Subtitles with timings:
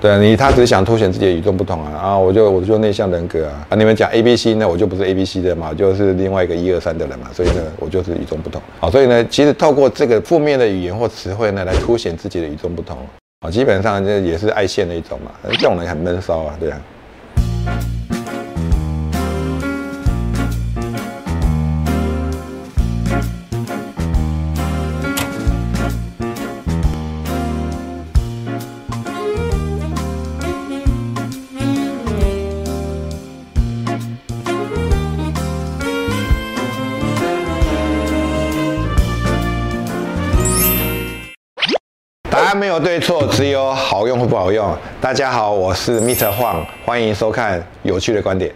[0.00, 2.18] 对你，他只是想凸显自己的与众不同啊啊！
[2.18, 3.74] 我就我就内向人格啊啊！
[3.74, 8.62] 你们讲 A B C 呢，我就不是 A B C 的嘛，就是另外一个一二三的人嘛，所以呢，我就是与众不同。
[8.78, 12.96] 啊，所以呢，其实透过这个负面的语言或词汇呢，来凸显自己的与众不同
[13.40, 15.32] 啊，基本上这也是爱现的一种嘛。
[15.50, 16.80] 这种人很闷骚啊，对啊。
[42.38, 44.78] 答案没有对错，只有好用或不好用。
[45.00, 46.30] 大家好，我是 Mr.
[46.32, 48.54] Huang，欢迎收看有趣的观点。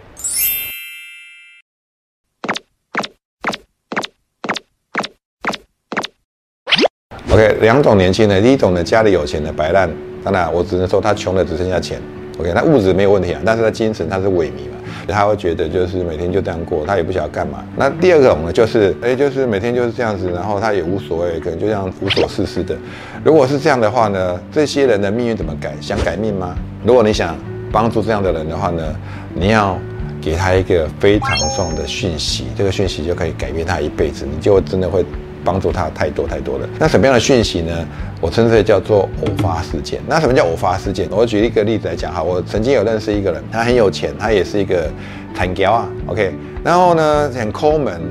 [7.29, 12.01] OK，两种年轻人，第一种呢，家里有钱的摆烂，当然我只能说他穷的只剩下钱。
[12.39, 14.77] OK，他物质没有问题啊，但是他精神他是萎靡嘛。
[15.07, 17.63] 他会觉得就是每天就这样过，他也不晓得干嘛。
[17.75, 22.75] 那第二种呢，就是哎，就是每天就是这样子，然后他也无所谓，可能就这样无所事事的。
[23.23, 25.73] 如果是这样的话呢，这些人的命运怎么改？
[25.81, 26.55] 想改命吗？
[26.85, 27.35] 如果你想
[27.71, 28.95] 帮助这样的人的话呢，
[29.33, 29.77] 你要
[30.21, 35.05] 给他一个非常重的讯息，这个讯息就可以改变他一辈子，你就真的会。
[35.43, 36.67] 帮助他太多太多了。
[36.79, 37.85] 那什么样的讯息呢？
[38.21, 39.99] 我称之为叫做偶发事件。
[40.07, 41.07] 那什么叫偶发事件？
[41.11, 42.23] 我举一个例子来讲哈。
[42.23, 44.89] 我曾经有认识一个人，他很有钱，他也是一个
[45.35, 45.89] 坦胶啊。
[46.07, 46.33] OK，
[46.63, 48.01] 然后呢很抠门，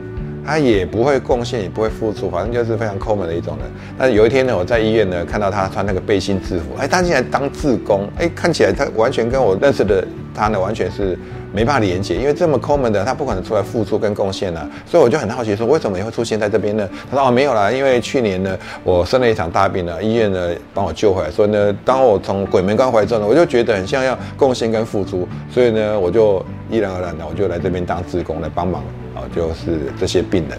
[0.45, 3.71] 他也不会贡献，也不会付出，反正就是非常抠门的一种人。
[3.99, 11.19] 但是有一天呢，我在医院呢看到他穿那个背心制服，哎，他竟然当志工，哎，看起来他完全跟我认识的他呢完全是。
[11.55, 14.67] 没办法连接，因为这么抠门的，他不可能出来付出跟贡献啊。
[14.87, 16.89] 所以我就很好奇，说为什么你会出现在这边呢？
[17.11, 28.83] 他说哦，没有啦，因为去年呢，我生了一场大病呢，医院呢帮我救回来，所以呢，当我从鬼门关回来之后呢，我就觉得很像要贡献跟付出，所以呢，我就毅然而然的，我就来这边当志工来帮忙
[29.15, 30.59] 啊，就是这些病人。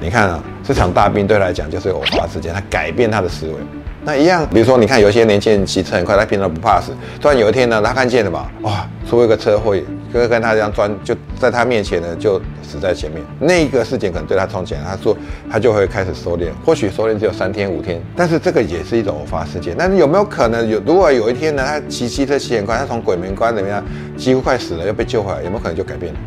[0.00, 3.54] 你看啊，这场大病对他来讲就是偶发事件，他改变他的思维。
[4.04, 9.74] 那一样，比如说你看有些年轻人骑车很快，他平常不怕死，突然有一天呢，他看见了嘛，哇，出一个车祸。
[10.12, 13.22] 跟跟他这样钻，就在他面前呢，就死在前面。
[13.40, 15.14] 那个事件可能对他冲起来，他说
[15.50, 19.74] 他就会开始收敛，或许收敛只有三天五天，但是这个也是一种偶发事件。
[19.76, 20.80] 但是有没有可能有？
[20.86, 23.84] 如果有一天呢，他骑汽车骑很快，他从鬼门关怎么样，
[24.16, 26.20] 几乎快死了，又被救回来，有没有可能就改变了？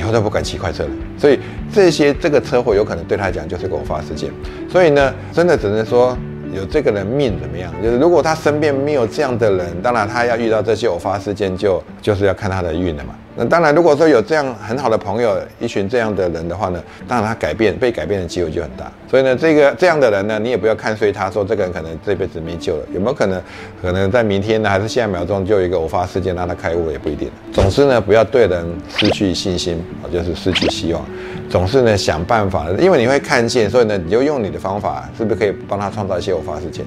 [0.00, 0.90] 以后都不敢骑快车了。
[1.18, 1.38] 所以
[1.72, 4.30] 这些这个车祸有可能对他来讲就是个偶发事件。
[4.72, 6.16] 所以呢，真的只能说。
[6.52, 7.72] 有这个人命怎么样？
[7.80, 13.14] 就是如果他身边没有这样的人，当然他要遇到这些偶发事件，就就是要看他的运了嘛。
[13.40, 18.92] 那当然，如果说有这样很好的朋友，一群这样的人的话呢，当然他改变被改变的机会就很大。
[19.10, 22.82] 所以呢，这个这样的人呢，你也不要看衰他，说这个人可能这辈子没救了。
[22.92, 23.40] 有没有可能？
[23.80, 27.30] 可能在明天呢，还是下一秒钟就有一个偶发事件让他开悟，也不一定。
[27.50, 28.62] 总之呢，不要对人
[28.94, 31.02] 失去信心啊，就是失去希望。
[31.48, 36.84] 总是呢想办法，因为你会看见，所以呢你就用你的方法，是不是可以帮他创造一些偶发事件？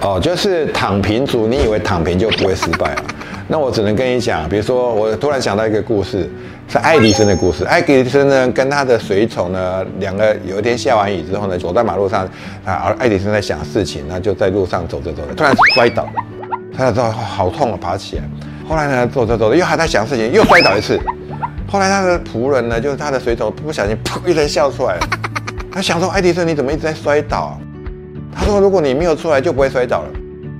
[0.00, 3.04] 哦，就是躺平族，你以为躺平就不会失败啊？
[3.48, 6.30] 那我只能跟你讲，比如说我突然想到一个故事，
[6.68, 7.64] 是爱迪生的故事。
[7.64, 12.24] 爱迪生呢跟他的随从呢两个有一天下完雨之后呢，走在马路上
[12.64, 16.08] 啊，爱迪生在想事情，那就在路上走着走着，突然摔倒。
[16.76, 18.22] 摔倒之后好痛啊，爬起来。
[18.68, 21.00] 后来呢，走着走着又还在想事情，又摔倒一次。
[21.66, 24.96] 后来他的仆人呢，就是他的随从，不小心噗一声笑出来。
[25.72, 27.58] 他想说：“爱迪生，你怎么一直在摔倒？”
[28.34, 30.08] 他说：“如果你没有出来，就不会摔倒了。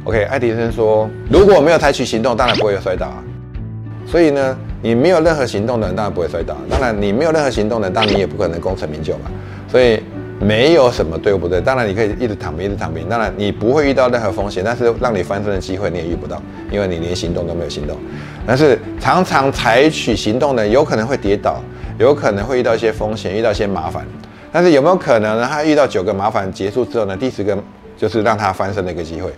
[0.04, 3.22] ”OK，爱迪生说：“如果没有采取行动，当然不会有摔倒啊。
[4.06, 6.56] 所以呢，你没有任何行动的人，当然不会摔倒。
[6.68, 9.30] 当然，你没有任何行动的人，当然你也不可能功成名就嘛。
[9.66, 10.02] 所以。
[10.40, 11.60] 没有什么对不对？
[11.60, 13.08] 当然你可以一直躺平，一直躺平。
[13.08, 16.40] 当然你不会遇到任何风险，但是让你翻身的机会你也遇不到，
[16.70, 17.96] 因为你连行动都没有行动。
[18.46, 21.60] 但是常常采取行动的，有可能会跌倒，
[21.98, 24.06] 有可能会遇到一些风险，遇到一些麻烦。
[24.52, 25.48] 但是有没有可能呢？
[25.50, 27.16] 他遇到九个麻烦结束之后呢？
[27.16, 27.56] 第十个
[27.96, 29.30] 就是让他翻身的一个机会。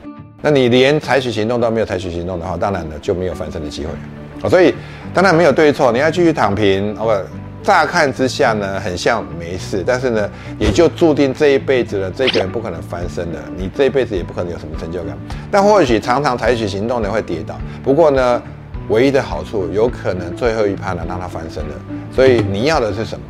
[0.42, 4.48] 那你连采取行动都没有采取行动的话，当然呢就没有翻身的机会。
[4.48, 4.74] 所以
[5.12, 7.36] 当然没有对错，你要继续躺平，哦不。
[7.62, 15.14] 乍看之下呢，很像没事，但是呢，也就注定这一辈子呢，这个人不可能翻身的，你这一辈子也不可能有什么成就感。
[15.50, 17.60] 但或许常常采取行动呢，会跌倒。
[17.84, 18.42] 不过呢，
[18.88, 21.74] 唯一的好处，有可能最后一趴呢让他翻身的。
[22.10, 23.22] 所以你要的是什么？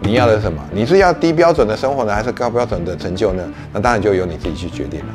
[0.00, 0.62] 你要的是什么？
[0.72, 3.52] 你是要低标准的生活呢，还是高标准的成就呢？
[3.72, 5.06] 那当然就由你自己去决定了。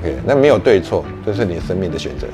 [0.00, 2.26] OK，那没有对错，这是你生命的选择。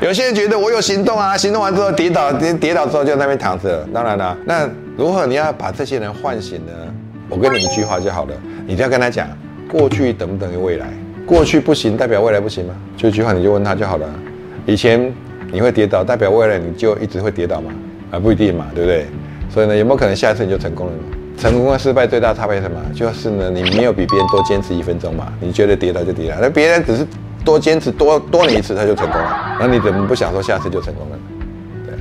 [0.00, 3.84] 有些人觉得我有行动啊，行动完之后跌倒，跌跌倒之后就在那边躺着。
[3.92, 6.72] 当然了，那如何你要把这些人唤醒呢？
[7.28, 8.34] 我跟你一句话就好了，
[8.66, 9.28] 你就要跟他讲，
[9.68, 10.88] 过去等不等于未来？
[11.30, 12.74] 过去不行，代表未来不行吗？
[12.96, 14.06] 就一句话，你就问他就好了。
[14.66, 15.14] 以前
[15.52, 17.70] 你会跌倒，代表未来你就一直会跌倒吗？
[18.10, 19.06] 啊，不一定嘛，对不对？
[19.48, 20.98] 所以呢，有没有可能下一次你就成功了呢？
[21.38, 22.80] 成功和失败最大差别是什么？
[22.92, 25.32] 就是呢，你没有比别人多坚持一分钟嘛。
[25.40, 27.06] 你觉得跌倒就跌倒，那别人只是。
[27.42, 29.56] 多坚持多多你一次，他就成功了。
[29.58, 31.18] 那你怎么不想说下次就成功了？
[31.86, 31.94] 对，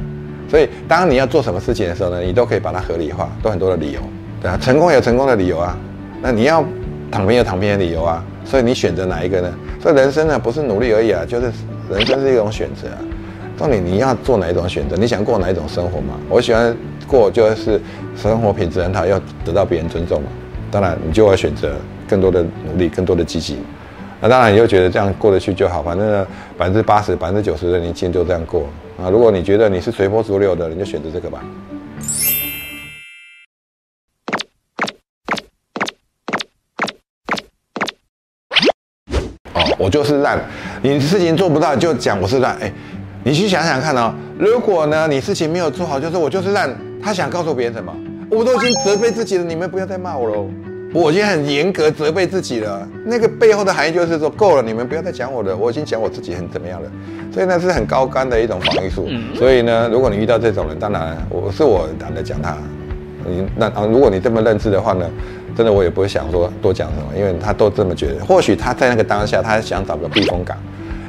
[0.52, 4.02] 所以当你要做什么事情的时候呢，你都可以把它合理化，都很多的理由。
[4.42, 5.78] 对啊，成功有成功的理由啊。
[6.22, 6.62] 那你要
[7.12, 8.24] 躺平有躺平的理由啊。
[8.46, 9.54] 所以你选择哪一个呢？
[9.82, 11.52] 所以人生呢不是努力而已啊，就是
[11.92, 12.98] 人生是一种选择啊。
[13.58, 14.96] 到底你要做哪一种选择？
[14.96, 16.16] 你想过哪一种生活嘛？
[16.30, 16.76] 我喜欢
[17.08, 17.80] 过就是
[18.16, 20.28] 生活品质很好，要得到别人尊重嘛。
[20.72, 21.74] 当然你就要选择
[22.08, 23.58] 更多的努力，更多的积极。
[24.22, 26.26] 那当然，你就觉得这样过得去就好，反正
[26.58, 28.64] 百分之八十、百分之九十的年轻人就这样过
[29.02, 29.10] 啊。
[29.10, 31.44] 如果你觉得你是随波逐流的，你就选择这个吧。
[39.80, 40.38] 我就是烂，
[40.82, 42.56] 你事情做不到就讲我是烂。
[42.60, 42.72] 哎，
[43.24, 46.70] 你去想想看哦，如果呢你事情没有做好，就是我就是烂，
[47.02, 47.92] 他想告诉别人什么？
[48.30, 50.48] 我都已经责备自己了，你们不要再骂我喽。
[50.92, 56.90] 我已经很严格责备自己了，那个背后的含义就是说，够了，你们不要再讲我的，我已经讲我自己很怎么样了，
[57.32, 59.08] 所以那是很高干的一种防御术。
[59.36, 62.58] 所以呢，如果你遇到这种人，当然我是我懒得讲他，
[63.30, 65.06] 你那啊，如果你这么认知的话呢，
[65.56, 68.26] 真的我也不会想说多讲什么，因为他都这么觉得。
[68.26, 70.58] 或许他在那个当下，他想找个避风港，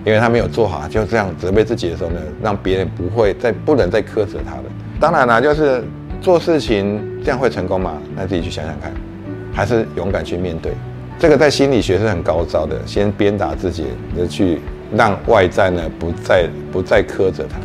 [0.04, 4.64] 因为他没有做好，就这样责备自己的时候呢，让别人不会再不能再苛责他了。
[5.00, 5.82] 当然了，就是
[6.20, 7.94] 做事情这样会成功吗？
[8.14, 8.92] 那自己去想想看。
[9.52, 10.72] 还是勇敢去面对，
[11.18, 12.76] 这个在心理学是很高招的。
[12.86, 14.60] 先鞭打自己，的去
[14.96, 17.58] 让外在呢不再不再苛责他。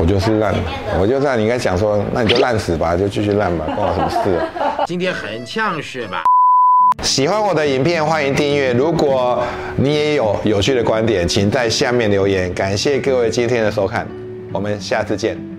[0.00, 0.54] 我就是烂，
[0.98, 4.40] 我就这你应该想说，那你就烂死吧，就继续烂吧， 关我什么事？
[4.86, 6.22] 今天很呛是吧？
[7.02, 8.72] 喜欢我的影片，欢迎订阅。
[8.72, 9.44] 如果
[9.76, 12.52] 你也有有趣的观点，请在下面留言。
[12.54, 14.08] 感谢各位今天的收看，
[14.52, 15.49] 我们下次见。